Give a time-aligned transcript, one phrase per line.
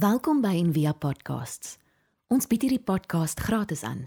[0.00, 1.74] Welkom by Envia Podcasts.
[2.32, 4.06] Ons bied hierdie podcast gratis aan.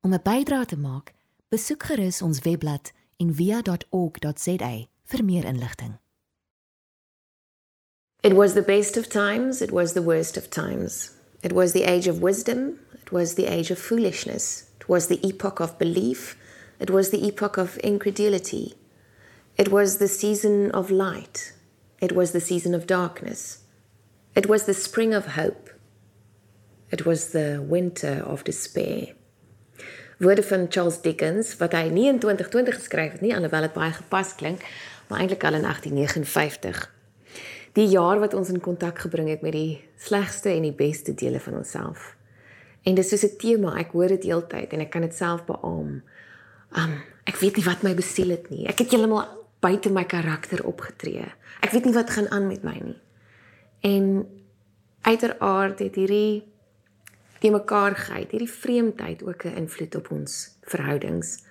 [0.00, 1.12] Om 'n bydrae te maak,
[1.52, 4.70] besoek gerus ons webblad en via.org.za
[5.04, 5.98] vir meer inligting.
[8.22, 11.10] It was the best of times, it was the worst of times.
[11.42, 15.20] It was the age of wisdom, it was the age of foolishness, it was the
[15.26, 16.38] epoch of belief,
[16.78, 18.76] it was the epoch of incredulity.
[19.56, 21.52] It was the season of light,
[22.00, 23.67] it was the season of darkness.
[24.38, 25.68] It was the spring of hope,
[26.90, 29.16] it was the winter of despair.
[30.18, 33.90] woorde van Charles Dickens wat hy nie in 2020 geskryf het nie, alhoewel dit baie
[33.96, 34.62] gepas klink,
[35.08, 36.84] maar eintlik al in 1859.
[37.78, 41.42] Die jaar wat ons in kontak gebring het met die slegste en die beste dele
[41.42, 42.14] van onsself.
[42.86, 46.02] En dis soos 'n tema, ek hoor dit heeltyd en ek kan dit self beamoen.
[46.78, 48.68] Um, ek weet nie wat my besiel het nie.
[48.68, 49.26] Ek het heeltemal
[49.60, 51.26] buite my karakter opgetree.
[51.60, 53.00] Ek weet nie wat gaan aan met my nie.
[53.80, 54.26] En
[55.00, 56.44] uiteraard het hierdie
[57.38, 58.30] te mekaar gehad.
[58.30, 61.46] Hierdie vreemdheid ook 'n invloed op ons verhoudings.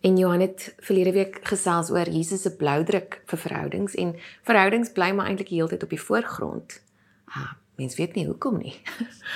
[0.00, 5.10] En Johan het verlede week gesels oor Jesus se bloudruk vir verhoudings en verhoudings bly
[5.10, 6.82] maar eintlik heeltyd op die voorgrond.
[7.24, 8.80] Ah, mens weet nie hoekom nie.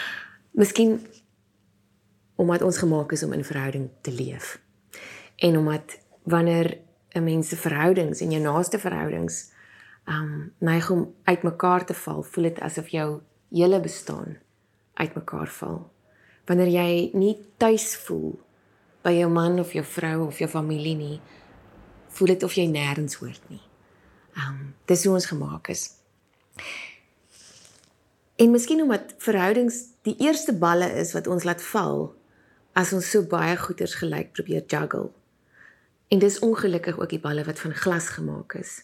[0.60, 1.06] Miskien
[2.34, 4.60] omdat ons gemaak is om in verhouding te leef.
[5.36, 6.78] En omdat wanneer
[7.12, 9.52] 'n mens se verhoudings en jou naaste verhoudings
[10.10, 13.08] um neig om uitmekaar te val, voel dit asof jou
[13.50, 14.36] hele bestaan
[14.94, 15.78] uitmekaar val.
[16.44, 18.34] Wanneer jy nie tuis voel
[19.04, 21.20] by jou man of jou vrou of jou familie nie,
[22.14, 23.62] voel dit of jy nêrens hoort nie.
[24.36, 25.88] Um dis hoe ons gemaak is.
[28.36, 32.08] En miskien omdat verhoudings die eerste balle is wat ons laat val
[32.74, 35.12] as ons so baie goeders gelyk probeer juggle.
[36.10, 38.82] En dis ongelukkig ook die balle wat van glas gemaak is.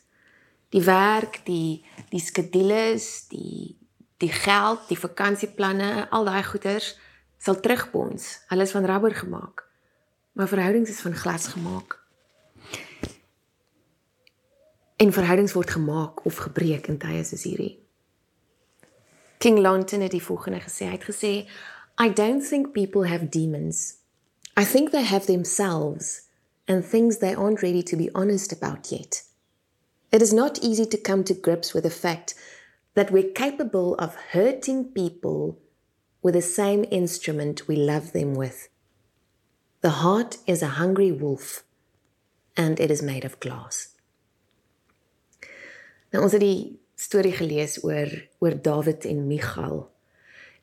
[0.70, 3.76] Die werk, die die skedules, die
[4.20, 6.92] die geld, die vakansieplanne, al daai goeders
[7.40, 8.26] sal terugbons.
[8.50, 9.64] Hulle is van rubber gemaak.
[10.36, 11.96] Maar verhoudings is van glas gemaak.
[15.00, 17.78] En verhoudings word gemaak of gebreek in tye soos hierdie.
[19.40, 20.84] King Lawton het die volgende gesê.
[20.84, 21.32] Hy het gesê,
[21.96, 23.94] "I don't think people have demons.
[24.60, 26.28] I think they have themselves
[26.66, 29.29] and things they aren't ready to be honest about yet.
[30.12, 32.34] It is not easy to come to grips with the fact
[32.94, 35.58] that we're capable of hurting people
[36.22, 38.68] with the same instrument we love them with.
[39.82, 41.62] The heart is a hungry wolf
[42.56, 43.94] and it is made of glass.
[46.10, 48.10] Nou ons het die storie gelees oor
[48.42, 49.84] oor Dawid en Michal.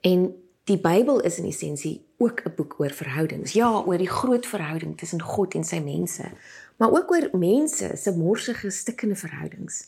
[0.03, 0.27] En
[0.67, 3.53] die Bybel is in essensie ook 'n boek oor verhoudings.
[3.53, 6.31] Ja, oor die groot verhouding tussen God en sy mense,
[6.77, 9.87] maar ook oor mense se morsige, stikkende verhoudings.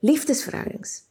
[0.00, 1.02] Liefdesverhoudings.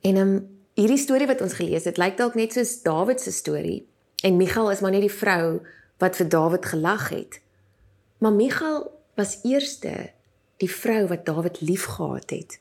[0.00, 0.34] En um,
[0.74, 3.84] hierdie storie wat ons gelees het, lyk dalk net soos Dawid se storie
[4.24, 5.60] en Michal is maar net die vrou
[6.00, 7.40] wat vir Dawid gelag het.
[8.18, 10.10] Maar Michal was eerste
[10.62, 12.58] die vrou wat Dawid liefgehad het.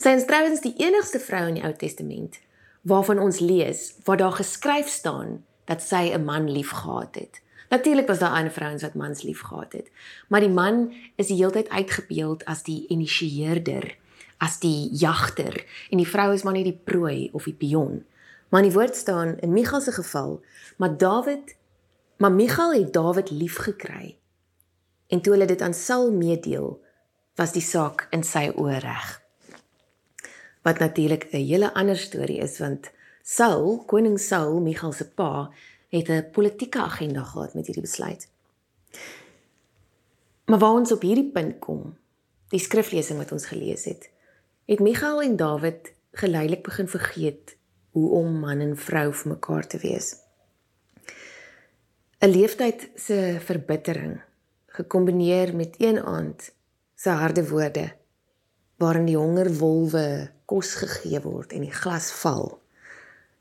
[0.00, 2.40] Sy is trouens die enigste vrou in die Ou Testament
[2.86, 7.40] waarvan ons lees waar daar geskryf staan dat sy 'n man liefgehad het.
[7.68, 9.90] Natuurlik was daar ander vrouens wat mans liefgehad het,
[10.28, 13.96] maar die man is die heeltyd uitgebeeld as die initieerder
[14.42, 15.56] as die jagter
[15.90, 18.02] en die vrou is maar net die prooi of die pion.
[18.48, 20.40] Maar in die woord staan in Michal se geval,
[20.76, 21.56] maar Dawid,
[22.16, 24.16] maar Michal het Dawid lief gekry.
[25.08, 26.76] En toe hulle dit aan Saul meedeel,
[27.36, 29.08] was die saak in sy oë reg.
[30.62, 32.90] Wat natuurlik 'n hele ander storie is want
[33.22, 35.50] Saul, koning Saul, Michal se pa,
[35.96, 38.28] het 'n politieke agenda gehad met hierdie besluit.
[40.44, 41.96] Maar waar ons op hierdie punt kom,
[42.48, 44.10] die skriflesing wat ons gelees het,
[44.64, 47.56] het Michael en David geleidelik begin vergeet
[47.90, 50.16] hoe om man en vrou vir mekaar te wees.
[52.18, 54.20] 'n Leeftyd se verbittering
[54.66, 56.54] gekombineer met een aand
[56.94, 57.92] se harde woorde
[58.76, 62.62] waarin die honger wolwe kos gegee word en die glas val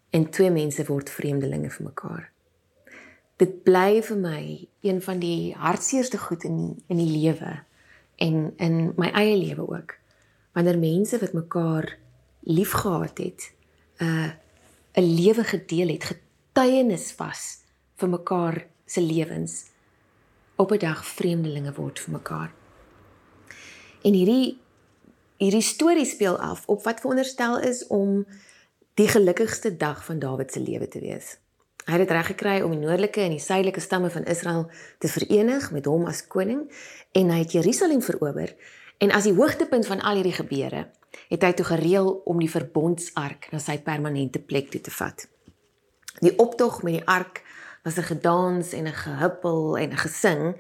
[0.10, 2.32] en twee mense word vreemdelinge vir mekaar.
[3.38, 4.42] Dit bly vir my
[4.82, 7.60] een van die hartseerste goed in die, in die lewe
[8.16, 9.98] en in my eie lewe ook
[10.56, 11.98] wanneer mense wat mekaar
[12.48, 13.52] liefgehad het,
[14.00, 14.32] 'n uh,
[14.96, 17.60] 'n lewe gedeel het, getuienis was
[17.96, 19.66] vir mekaar se lewens
[20.56, 22.52] op 'n dag vreemdelinge word vir mekaar.
[24.04, 24.58] En hierdie
[25.38, 28.26] hierdie storie speel af op wat veronderstel is om
[28.94, 31.38] die gelukkigste dag van Dawid se lewe te wees.
[31.86, 35.08] Hy het dit reg gekry om die noordelike en die suidelike stamme van Israel te
[35.08, 36.66] verenig met hom as koning
[37.12, 38.56] en hy het Jerusalem verower
[38.98, 40.88] En as die hoogtepunt van al hierdie gebeure,
[41.28, 45.26] het hy toe gereël om die verbondsark na sy permanente plek toe te vat.
[46.24, 47.44] Die optog met die ark
[47.84, 50.56] was 'n gedans en 'n gehuppel en 'n gesing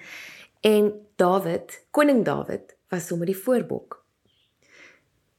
[0.62, 4.04] en Dawid, koning Dawid, was sommer die voorbok.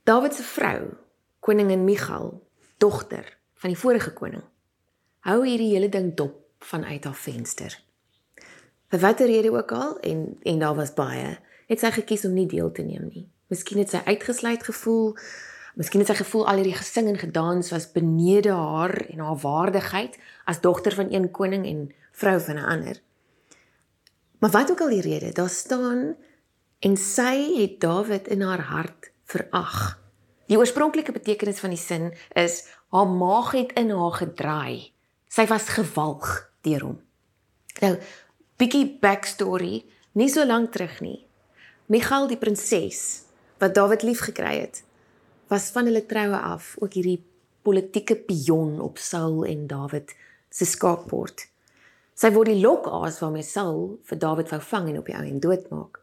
[0.05, 0.97] Dawid se vrou,
[1.41, 2.43] koningin Michal,
[2.79, 4.45] dogter van die vorige koning,
[5.27, 7.75] hou hierdie hele ding dop vanuit haar venster.
[8.93, 12.47] Vir watter rede ook al en en daar was baie, het sy gekies om nie
[12.47, 13.27] deel te neem nie.
[13.51, 15.17] Miskien het sy uitgesluit gevoel.
[15.79, 20.17] Miskien het sy gevoel al hierdie gesing en gedans was benede haar en haar waardigheid
[20.47, 21.83] as dogter van een koning en
[22.13, 23.03] vrou van 'n ander.
[24.39, 26.17] Maar wat ook al die rede, daar staan
[26.79, 30.01] en sy het Dawid in haar hart verag.
[30.47, 34.96] Die oorspronklike betekenis van die sin is haar maag het in haar gedraai.
[35.29, 36.27] Sy was gewalg
[36.67, 36.99] deur hom.
[37.83, 37.95] Nou,
[38.61, 39.85] bietjie backstory,
[40.17, 41.27] nie so lank terug nie.
[41.93, 43.27] Michal die prinses
[43.61, 44.83] wat Dawid liefgekry het,
[45.49, 47.21] was van hulle troue af ook hierdie
[47.67, 50.15] politieke pion op Saul en Dawid
[50.51, 51.47] se skaakbord.
[52.17, 55.41] Sy word die lokaas waarmee Saul vir Dawid wou vang en op die ou en
[55.41, 56.01] doodmaak.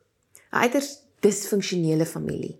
[0.53, 0.89] 'n Uiters
[1.25, 2.59] disfunksionele familie.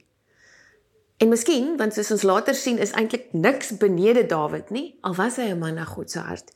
[1.17, 5.35] En miskien, want soos ons later sien, is eintlik niks benede Dawid nie, al was
[5.35, 6.51] hy 'n man na God se hart.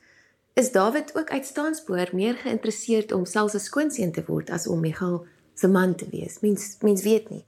[0.54, 5.26] Is Dawid ook uitstaanspoor meer geïnteresseerd om selfs 'n skoonseun te word as om Michal
[5.54, 6.40] se man te wees?
[6.40, 7.44] Mens mens weet nie.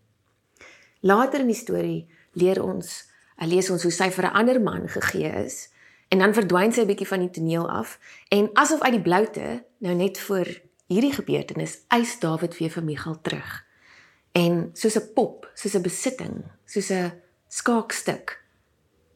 [1.01, 3.09] Later in die storie leer ons,
[3.43, 5.69] uh, lees ons hoe sy vir 'n ander man gegee is
[6.09, 7.99] en dan verdwyn sy 'n bietjie van die toneel af
[8.29, 10.47] en asof uit die bloute nou net voor
[10.87, 13.70] hierdie gebeurtenis eis Dawid weer vir Michal terug.
[14.33, 17.13] En soos 'n pop, soos 'n besitting, soos 'n
[17.49, 18.45] skaakstuk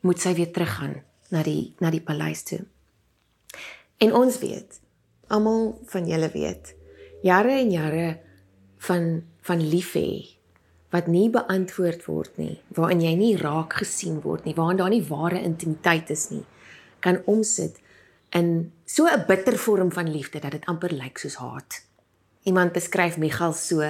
[0.01, 2.65] moet sy weer teruggaan na die na die paleis toe.
[3.99, 4.81] En ons weet,
[5.29, 6.75] almal van julle weet,
[7.23, 8.21] jare en jare
[8.79, 10.35] van van lief hê
[10.95, 15.03] wat nie beantwoord word nie, waarin jy nie raak gesien word nie, waarin daar nie
[15.03, 16.45] ware intimiteit is nie,
[17.01, 17.81] kan omsit
[18.31, 21.83] in so 'n bitter vorm van liefde dat dit amper lyk soos haat.
[22.43, 23.81] Iemand beskryf Michal so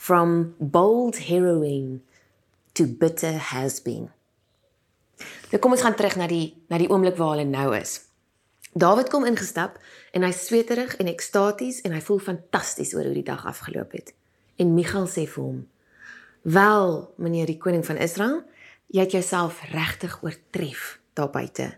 [0.00, 2.00] from bold heroine
[2.72, 4.08] to bitter has been.
[5.52, 7.98] Nou kom ons gaan terug na die na die oomblik waar hulle nou is.
[8.72, 9.76] Dawid kom ingestap
[10.16, 14.14] en hy sweterig en ekstaties en hy voel fantasties oor hoe die dag afgeloop het.
[14.56, 15.60] En Michal sê vir hom:
[16.48, 18.40] Wel, meneer die koning van Israel,
[18.88, 21.74] jy het jouself regtig oortref daar buite.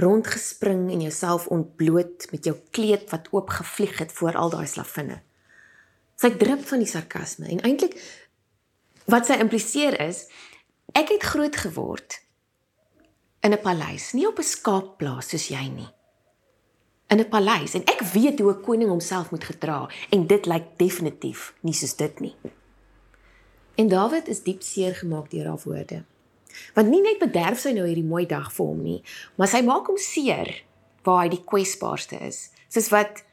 [0.00, 5.22] Rondgespring en jouself ontbloot met jou kleed wat oopgevlieg het voor al daai slavinne.
[6.20, 7.96] Sy drup van die sarkasme en eintlik
[9.10, 10.26] wat sy impliseer is,
[10.92, 12.20] ek het groot geword
[13.40, 15.88] in 'n paleis, nie op 'n skaapplaas soos jy nie.
[17.08, 20.66] In 'n paleis en ek weet hoe 'n koning homself moet gedra en dit lyk
[20.76, 22.36] definitief nie soos dit nie.
[23.74, 26.04] En Dawid is diep seer gemaak deur haar woorde.
[26.74, 29.02] Want nie net bederf sy nou hierdie mooi dag vir hom nie,
[29.36, 30.64] maar sy maak hom seer
[31.02, 33.24] waar hy die kwesbaarste is, soos wat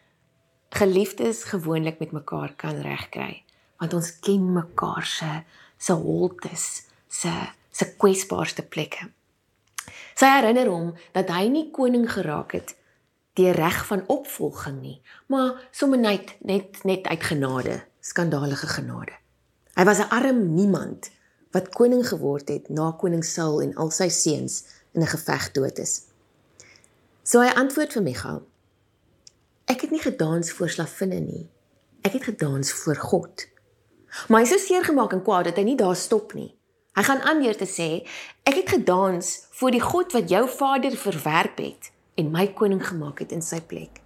[0.69, 3.44] geliefdes gewoonlik met mekaar kan regkry,
[3.78, 5.44] want ons ken mekaar se
[5.78, 7.31] se holtes, se
[7.72, 9.12] se kwesbaarste plekke.
[10.18, 12.74] Sy herinner hom dat hy nie koning geraak het
[13.38, 14.98] deur reg van opvolging nie,
[15.30, 19.13] maar sommer net net net uit genade, skandalige genade.
[19.78, 21.12] Hy was 'n arm niemand
[21.52, 24.63] wat koning geword het na koning Saul en al sy seuns
[24.94, 26.02] in 'n geveg dood is.
[27.24, 28.42] So hy antwoord vir Michal:
[29.67, 31.45] Ek het nie gedans voor slavinne nie.
[32.07, 33.47] Ek het gedans voor God.
[34.27, 36.53] Maar hy is so seer gemaak en kwaad dat hy nie daar stop nie.
[36.95, 37.89] Hy gaan aan deur te sê:
[38.47, 43.19] Ek het gedans voor die God wat jou vader verwerp het en my koning gemaak
[43.19, 44.00] het in sy plek.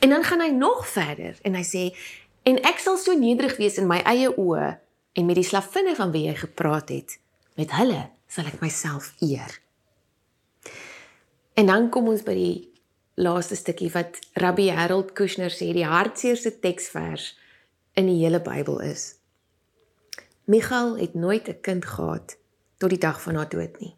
[0.00, 1.84] En dan gaan hy nog verder en hy sê:
[2.48, 4.72] En ek sal so nederig wees in my eie oë
[5.12, 7.18] en met die slavinne van wie jy gepraat het,
[7.60, 9.60] met hulle sal ek myself eer.
[11.56, 12.56] En dan kom ons by die
[13.16, 17.30] laaste stukkie wat Rabbi Harold Kushner sê die hartseerste teksvers
[17.96, 19.14] in die hele Bybel is.
[20.44, 22.36] Michal het nooit 'n kind gehad
[22.76, 23.96] tot die dag van haar dood nie.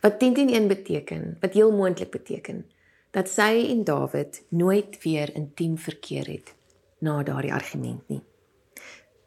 [0.00, 2.66] Wat 10:1 beteken, wat heel moontlik beteken
[3.10, 6.54] dat sy en Dawid nooit weer intiem verkeer het
[6.98, 8.22] na daardie argument nie.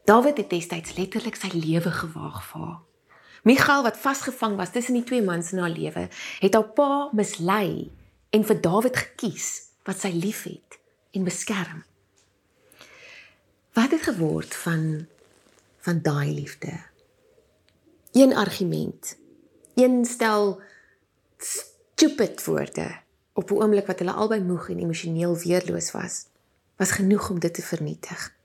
[0.04, 2.80] Dawid het destyds letterlik sy lewe gewaag vir haar.
[3.44, 7.92] Michal wat vasgevang was tussen die twee mans in haar lewe, het haar pa mislei
[8.30, 9.50] en vir Dawid gekies
[9.86, 10.80] wat sy liefhet
[11.16, 11.84] en beskerm.
[13.76, 15.08] Wat het geword van
[15.86, 16.74] van daai liefde?
[18.12, 19.18] Een argument,
[19.76, 20.62] een stel
[21.38, 22.88] stupid woorde
[23.34, 26.26] op 'n oomblik wat hulle albei moeg en emosioneel weerloos was,
[26.76, 28.36] was genoeg om dit te vernietig.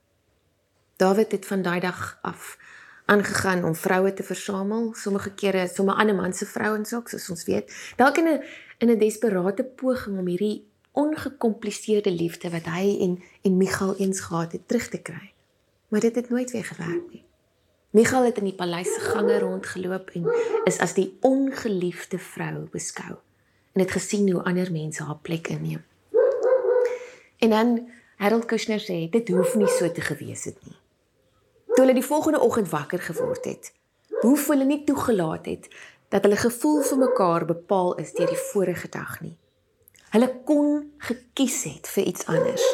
[0.95, 2.57] Dawid het van daai dag af
[3.05, 4.93] aangegaan om vroue te versamel.
[4.93, 7.93] Sommige kere sommige ander man se vrouens ook, soos ons weet.
[7.95, 8.43] Dalk in 'n
[8.77, 14.51] in 'n desperate poging om hierdie ongekompliseerde liefde wat hy en en Michal eens gehad
[14.51, 15.33] het terug te kry.
[15.87, 17.23] Maar dit het nooit weer gewerk nie.
[17.89, 20.27] Michal het in die paleis se gange rondgeloop en
[20.63, 23.15] is as die ongeliefde vrou beskou
[23.71, 25.83] en het gesien hoe ander mense haar plek inneem.
[27.37, 30.80] En dan Harold Kushner sê dit hoef nie so te gewees het nie.
[31.71, 33.71] Toe hulle die volgende oggend wakker geword het,
[34.21, 35.69] hoef hulle nie toegelaat het
[36.11, 39.37] dat hulle gevoel vir mekaar bepaal is deur die vorige dag nie.
[40.11, 42.65] Hulle kon gekies het vir iets anders.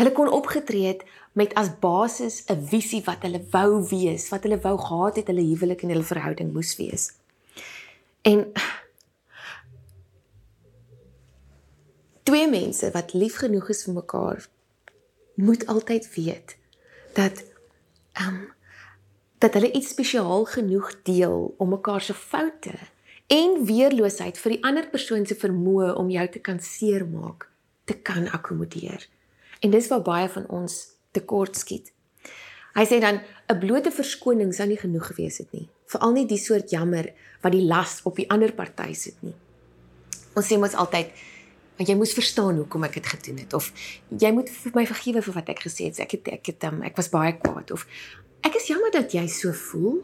[0.00, 1.04] Hulle kon opgetree het
[1.38, 5.46] met as basis 'n visie wat hulle wou wees, wat hulle wou gehad het hulle
[5.46, 7.12] huwelik en hulle verhouding moes wees.
[8.22, 8.52] En
[12.22, 14.48] twee mense wat lief genoeg is vir mekaar
[15.34, 16.56] moet altyd weet
[17.14, 17.44] dat
[18.12, 18.50] ehm um,
[19.42, 22.74] dat hulle iets spesiaal genoeg deel om mekaar se foute
[23.26, 27.48] en weerloosheid vir die ander persoon se vermoë om jou te kan seermaak
[27.90, 29.08] te kan akkommodeer.
[29.60, 30.76] En dis waar baie van ons
[31.10, 31.90] tekort skiet.
[32.76, 36.38] Hy sê dan 'n blote verskoning sou nie genoeg gewees het nie, veral nie die
[36.38, 39.34] soort jammer wat die las op die ander party sit nie.
[40.34, 41.10] Ons sê mos altyd
[41.76, 43.70] want jy moes verstaan hoekom ek dit gedoen het of
[44.10, 46.00] jy moet vir my vergewe vir wat ek gesê het.
[46.04, 47.86] Ek het ek het um, ek was baie kwaad of
[48.46, 50.02] ek is jammer dat jy so voel.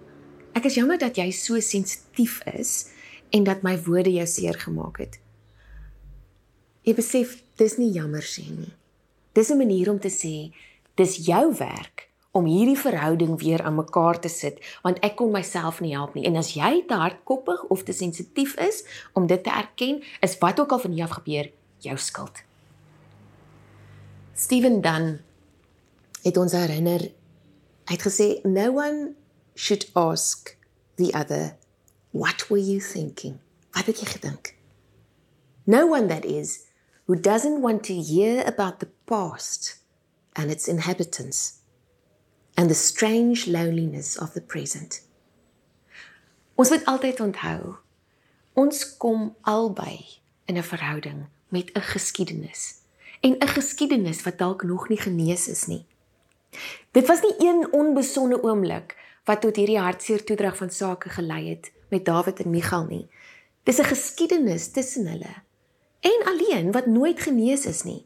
[0.57, 2.89] Ek is jammer dat jy so sensitief is
[3.35, 5.21] en dat my woorde jou seer gemaak het.
[6.89, 8.73] Jy besef dis nie jammer sê nie.
[9.37, 10.51] Dis 'n manier om te sê
[10.97, 15.81] dis jou werk om hierdie verhouding weer aan mekaar te sit want ek kon myself
[15.81, 18.85] nie help nie en as jy te hardkoppig of te sensitief is
[19.15, 21.51] om dit te erken is wat ook al van jou af gebeur
[21.85, 22.43] jou skuld.
[24.35, 25.21] Steven Dunn
[26.23, 27.09] het ons herinner
[27.89, 29.15] hy het gesê no one
[29.55, 30.57] should ask
[30.97, 31.57] the other
[32.11, 33.39] What were you thinking?
[33.75, 34.55] Wat het jy gedink?
[35.67, 36.65] No one that is
[37.07, 39.77] who doesn't want to hear about the past
[40.35, 41.61] and its inhabitants
[42.57, 45.03] and the strange loneliness of the present.
[46.55, 47.77] Ons moet altyd onthou,
[48.59, 52.75] ons kom albei in 'n verhouding met 'n geskiedenis
[53.21, 55.85] en 'n geskiedenis wat dalk nog nie genees is nie.
[56.91, 61.73] Dit was nie een onbesonde oomblik wat tot hierdie hartseer toedrag van sake gelei het
[61.89, 63.07] met Dawid en Michal nie.
[63.63, 65.35] Dis 'n geskiedenis tussen hulle
[66.01, 68.05] en alleen wat nooit genees is nie.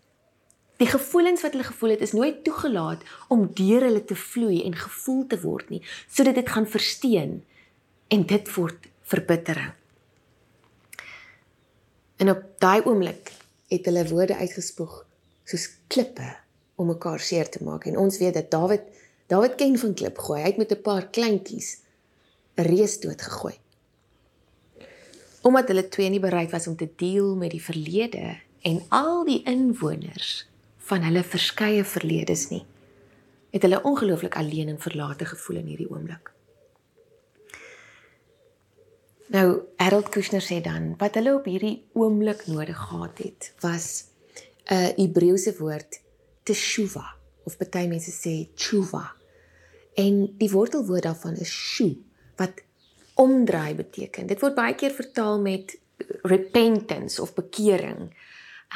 [0.76, 4.74] Die gevoelens wat hulle gevoel het is nooit toegelaat om deur hulle te vloei en
[4.74, 7.44] gevoel te word nie, sodat dit gaan versteen
[8.08, 9.72] en dit word verbittering.
[12.16, 13.31] En op daai oomblik
[13.72, 14.98] het hulle woorde uitgespoeg
[15.48, 16.28] soos klippe
[16.76, 18.84] om mekaar seer te maak en ons weet dat Dawid
[19.32, 20.42] Dawid ken van klip gooi.
[20.42, 21.78] Hy het met 'n paar kleintjies
[22.56, 23.56] 'n reus doodgegooi
[25.42, 29.42] omdat hulle twee nie bereid was om te deel met die verlede en al die
[29.42, 30.46] inwoners
[30.78, 32.64] van hulle verskeie verledes nie
[33.52, 36.31] het hulle ongelooflik alleen en verlate gevoel in hierdie oomblik.
[39.32, 43.86] Nou Harold Kushner sê dan wat hulle op hierdie oomblik nodig gehad het was
[44.68, 46.00] 'n Hebreëse woord
[46.44, 47.06] teshuva
[47.44, 49.12] of baie mense sê tshuva.
[49.94, 51.96] En die wortelwoord daarvan is shu
[52.36, 52.62] wat
[53.14, 54.26] omdraai beteken.
[54.26, 55.78] Dit word baie keer vertaal met
[56.22, 58.12] repentance of bekering.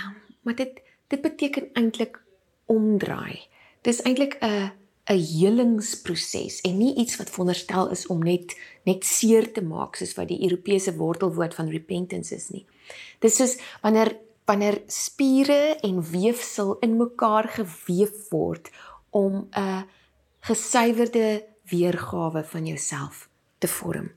[0.00, 2.20] Um, maar dit dit beteken eintlik
[2.64, 3.46] omdraai.
[3.82, 4.72] Dis eintlik 'n
[5.06, 10.14] 'n helingsproses en nie iets wat veronderstel is om net net seer te maak soos
[10.14, 12.66] wat die Europese wortelwoord van repentance is nie.
[13.20, 18.70] Dis soos wanneer wanneer spiere en weefsel in mekaar geweef word
[19.10, 19.86] om 'n
[20.40, 24.10] gesuiwerde weergawe van jouself te vorm.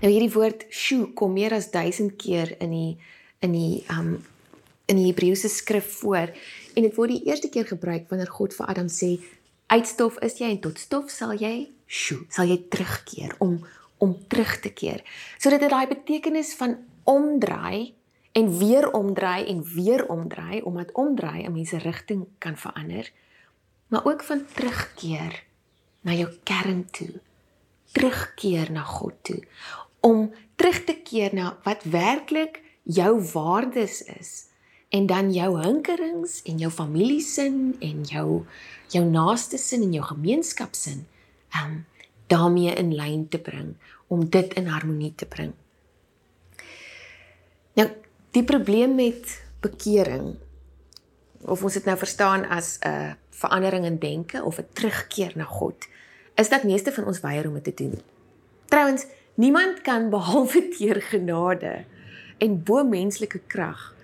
[0.00, 2.96] Nou hierdie woord shu kom meer as 1000 keer in die
[3.40, 4.24] in die um
[4.86, 6.30] in die Hebreëse skrif voor
[6.74, 9.16] en dit word die eerste keer gebruik wanneer God vir Adam sê
[9.66, 13.58] uit stof is jy en tot stof sal jy shu sal jy terugkeer om
[13.98, 15.00] om terug te keer.
[15.40, 16.76] So dit daai betekenis van
[17.08, 17.94] omdraai
[18.36, 23.12] en weer omdraai en weer omdraai omdat omdraai 'n mens se rigting kan verander,
[23.88, 25.44] maar ook van terugkeer
[26.00, 27.20] na jou kern toe
[27.92, 29.42] terugkeer na God toe
[30.00, 34.46] om terug te keer na wat werklik jou waardes is
[34.88, 38.44] en dan jou hinkerings en jou familiesin en jou
[38.92, 41.06] jou naaste sin en jou gemeenskapsin
[41.62, 41.84] um
[42.26, 43.74] daarmee in lyn te bring
[44.06, 45.52] om dit in harmonie te bring.
[47.78, 47.88] Nou
[48.30, 50.34] die probleem met bekering
[51.46, 55.86] of ons dit nou verstaan as 'n verandering in denke of 'n terugkeer na God
[56.34, 58.00] is dat meeste van ons weier om dit te doen.
[58.68, 61.84] Trouwens, niemand kan behalwe deur genade
[62.38, 63.94] en bo menslike krag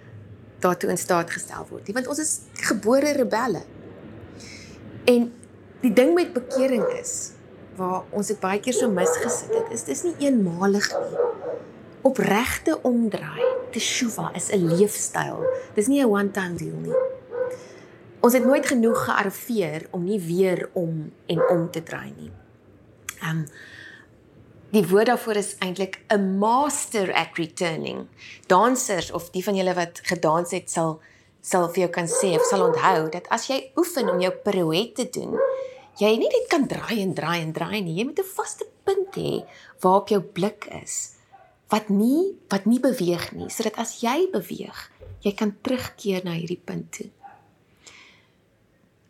[0.59, 3.63] daartoe in staat gestel word nie, want ons is gebore rebelle.
[5.05, 5.33] En
[5.81, 7.33] die ding met bekering is
[7.77, 11.23] waar ons dit baie keer so misgesit het, is dis nie eenmalig nie.
[12.07, 13.43] Opregte omdraai,
[13.75, 15.43] teshuva is 'n leefstyl.
[15.75, 16.99] Dis nie 'n one-time deal nie.
[18.21, 22.31] Ons het nooit genoeg gearriveer om nie weer om en om te draai nie.
[23.21, 23.47] Ehm um,
[24.73, 28.07] die woord daarvoor is eintlik 'n master at returning.
[28.47, 31.01] Dansers of die van julle wat gedans het sal
[31.43, 35.03] sal vir jou kan sê of sal onthou dat as jy oefen om jou pirouette
[35.03, 35.35] te doen,
[35.99, 37.99] jy nie net kan draai en draai en draai nie.
[37.99, 39.45] Jy moet 'n vaste punt hê
[39.83, 41.19] waarop jou blik is
[41.73, 44.91] wat nie wat nie beweeg nie, sodat as jy beweeg,
[45.25, 47.11] jy kan terugkeer na hierdie punt toe.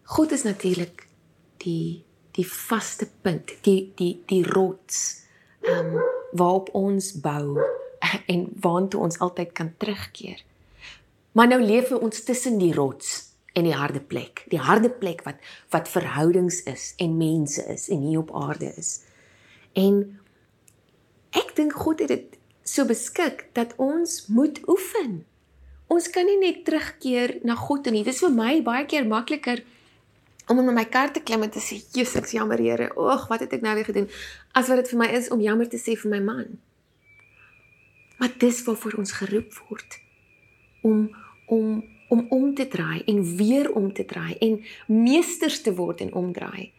[0.04, 1.08] God is natuurlik
[1.64, 5.26] die die vaste punt, die die die rots
[5.60, 6.00] ehm um,
[6.32, 7.60] waarop ons bou
[8.32, 10.40] en waartoe ons altyd kan terugkeer.
[11.32, 14.44] Maar nou leef ons tussen die rots en die harde plek.
[14.52, 15.40] Die harde plek wat
[15.72, 19.00] wat verhoudings is en mense is en hier op aarde is.
[19.72, 20.02] En
[21.36, 25.22] ek dink God het dit so beskik dat ons moet oefen.
[25.92, 29.64] Ons kan nie net terugkeer na God en dit is vir my baie keer makliker
[30.50, 32.90] om in my kar te klim en te sê, "Jesus, ek jammer Here.
[32.96, 34.08] Ag, wat het ek nou weer gedoen?"
[34.54, 36.58] As wat dit vir my is om jammer te sê vir my man.
[38.18, 40.00] Maar dis waarvoor ons geroep word
[40.82, 41.14] om
[41.52, 41.82] om
[42.12, 46.72] om om te draai en weer om te draai en meesters te word in omdraai.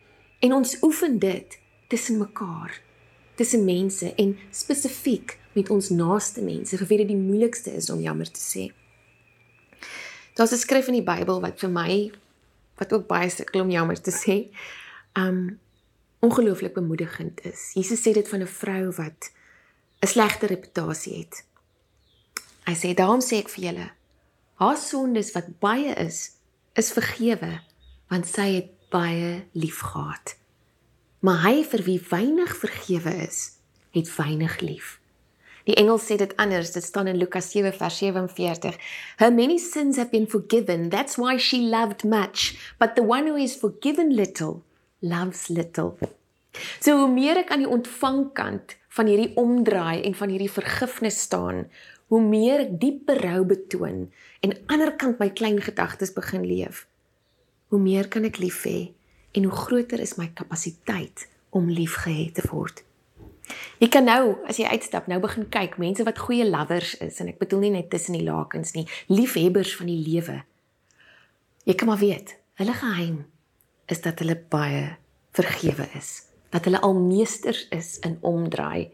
[0.45, 1.55] En ons oefen dit
[1.89, 2.75] tussen mekaar,
[3.35, 8.01] tussen mense en spesifiek met ons naaste mense, vir wie dit die moeilikste is om
[8.01, 8.67] jammer te sê.
[10.37, 12.11] Daar's 'n skrif in die Bybel wat vir my
[12.77, 14.49] wat ook baie sukkel om jammer te sê,
[15.17, 15.59] um
[16.19, 17.71] ongelooflik bemoedigend is.
[17.73, 19.31] Jesus sê dit van 'n vrou wat
[20.01, 21.45] 'n slegte reputasie het.
[22.65, 23.91] Hy sê daarom sê ek vir julle,
[24.61, 26.35] haar sondes wat baie is,
[26.77, 27.59] is vergewe,
[28.09, 30.35] want sy het baie liefgehad.
[31.23, 33.45] Maar hy vir wie weinig vergewe is,
[33.95, 34.97] het weinig lief.
[35.63, 36.73] Die engel sê dit anders.
[36.75, 38.75] Dit staan in Lukas 7 vers 47.
[39.17, 40.89] Her many sins have been forgiven.
[40.89, 42.57] That's why she loved much.
[42.79, 44.63] But the one who is forgiven little
[44.99, 45.97] loves little.
[46.79, 51.63] So hoe meer ek aan die ontvangkant van hierdie omdraai en van hierdie vergifnis staan,
[52.13, 54.03] hoe meer ek diep berou betoon
[54.45, 56.83] en ander kant my klein gedagtes begin leef,
[57.73, 58.91] hoe meer kan ek lief hê
[59.33, 61.25] en hoe groter is my kapasiteit
[61.57, 62.83] om liefgehad te word.
[63.81, 67.33] Jy kan nou as jy uitstap nou begin kyk mense wat goeie lovers is en
[67.33, 70.43] ek bedoel nie net tussen die lakens nie, liefhebbers van die lewe.
[71.65, 73.23] Jy kan maar weet, hulle geheim
[73.89, 74.99] is dat hulle baie
[75.33, 78.91] vergewe is, dat hulle al meesters is in omdraai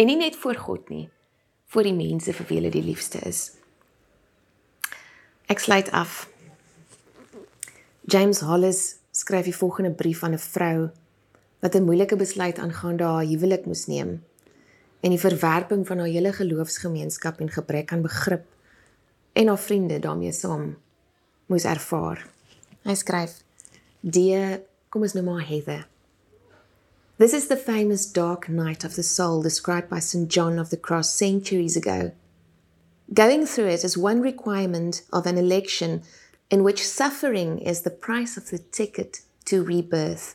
[0.00, 1.10] en nie net voor God nie,
[1.66, 3.52] voor die mense vir wie hulle die liefste is.
[5.46, 6.28] Ek sluit af.
[8.08, 10.90] James Hollis skryf die volgende brief aan 'n vrou
[11.60, 14.22] wat 'n moeilike besluit aangaande haar huwelik moes neem
[15.00, 18.44] en die verwerping van haar hele geloofsgemeenskap en gebrek aan begrip
[19.32, 20.76] en haar vriende daarmee saam
[21.46, 22.26] moes ervaar.
[22.82, 23.42] Hy skryf:
[24.00, 25.93] "Dear, kom ons noem haar Heather.
[27.16, 30.28] This is the famous dark night of the soul described by St.
[30.28, 32.10] John of the Cross centuries ago.
[33.12, 36.02] Going through it is one requirement of an election
[36.50, 40.34] in which suffering is the price of the ticket to rebirth."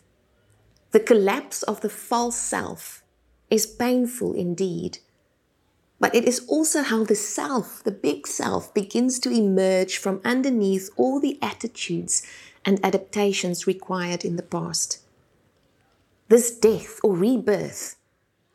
[0.92, 3.04] The collapse of the false self
[3.50, 5.00] is painful indeed.
[6.00, 10.90] But it is also how the self, the big self, begins to emerge from underneath
[10.96, 12.24] all the attitudes
[12.64, 15.00] and adaptations required in the past.
[16.30, 17.96] This death or rebirth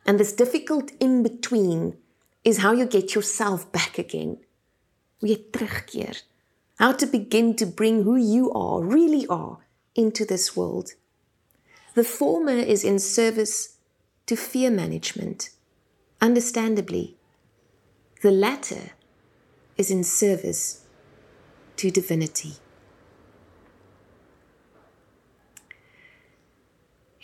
[0.06, 1.96] and this difficult in between
[2.44, 4.38] is how you get yourself back again.
[6.78, 9.58] How to begin to bring who you are, really are,
[9.96, 10.90] into this world.
[11.94, 13.76] The former is in service
[14.26, 15.50] to fear management,
[16.20, 17.16] understandably.
[18.22, 18.92] The latter
[19.76, 20.84] is in service
[21.76, 22.54] to divinity.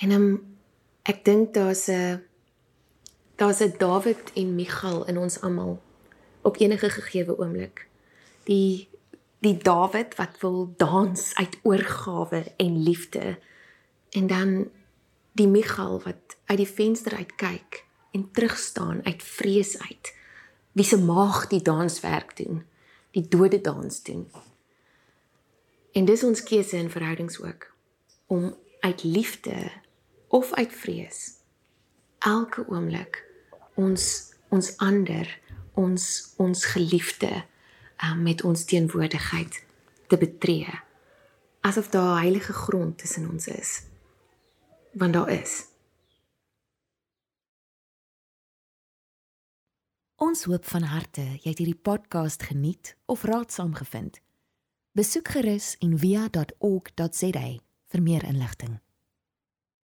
[0.00, 0.56] En um,
[1.02, 2.22] ek dink daar's 'n
[3.36, 5.82] daar's 'n Dawid en Michal in ons almal
[6.42, 7.88] op enige gegeewe oomblik.
[8.44, 8.88] Die
[9.40, 13.38] die Dawid wat wil dans uit oorgawe en liefde
[14.10, 14.70] En dan
[15.32, 20.14] die Michal wat uit die venster uit kyk en terug staan uit vrees uit.
[20.72, 22.64] Wie se maag die danswerk doen,
[23.10, 24.30] die dode dans doen.
[25.92, 27.70] En dis ons keuse in verhoudings ook
[28.26, 29.70] om uit liefde
[30.30, 31.20] of uit vrees
[32.18, 33.22] elke oomblik
[33.74, 34.04] ons
[34.54, 35.30] ons ander
[35.78, 36.04] ons
[36.36, 37.30] ons geliefde
[38.04, 39.64] um, met ons teenwoordigheid
[40.06, 40.76] te betree
[41.66, 43.74] asof daar heilige grond tussen ons is
[44.92, 45.58] want daar is
[50.20, 54.18] Ons hoop van harte jy het hierdie podcast geniet of raadsaam gevind.
[54.92, 57.46] Besoek gerus en via.ok.za
[57.94, 58.76] vir meer inligting.